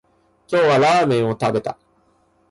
[0.47, 1.77] 今日はラーメンを食べた